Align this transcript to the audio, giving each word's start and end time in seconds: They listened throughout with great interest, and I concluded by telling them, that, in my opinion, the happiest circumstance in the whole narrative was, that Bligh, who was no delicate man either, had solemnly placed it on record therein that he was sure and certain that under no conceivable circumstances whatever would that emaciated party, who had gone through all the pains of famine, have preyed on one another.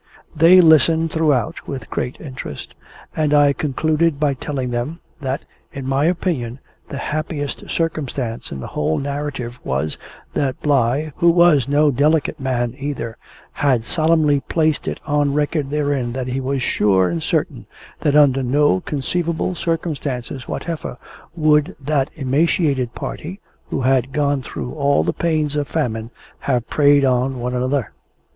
They 0.35 0.61
listened 0.61 1.11
throughout 1.11 1.67
with 1.67 1.91
great 1.91 2.19
interest, 2.19 2.73
and 3.15 3.35
I 3.35 3.53
concluded 3.53 4.19
by 4.19 4.33
telling 4.33 4.71
them, 4.71 4.99
that, 5.21 5.45
in 5.71 5.85
my 5.87 6.05
opinion, 6.05 6.57
the 6.89 6.97
happiest 6.97 7.69
circumstance 7.69 8.51
in 8.51 8.59
the 8.61 8.65
whole 8.73 8.97
narrative 8.97 9.59
was, 9.63 9.99
that 10.33 10.59
Bligh, 10.63 11.11
who 11.17 11.29
was 11.29 11.67
no 11.67 11.91
delicate 11.91 12.39
man 12.39 12.73
either, 12.79 13.15
had 13.51 13.85
solemnly 13.85 14.39
placed 14.39 14.87
it 14.87 14.99
on 15.05 15.35
record 15.35 15.69
therein 15.69 16.13
that 16.13 16.29
he 16.29 16.41
was 16.41 16.63
sure 16.63 17.07
and 17.07 17.21
certain 17.21 17.67
that 17.99 18.15
under 18.15 18.41
no 18.41 18.79
conceivable 18.79 19.53
circumstances 19.53 20.47
whatever 20.47 20.97
would 21.35 21.75
that 21.79 22.09
emaciated 22.15 22.95
party, 22.95 23.39
who 23.69 23.81
had 23.81 24.11
gone 24.11 24.41
through 24.41 24.73
all 24.73 25.03
the 25.03 25.13
pains 25.13 25.55
of 25.55 25.67
famine, 25.67 26.09
have 26.39 26.67
preyed 26.71 27.05
on 27.05 27.39
one 27.39 27.53
another. 27.53 27.91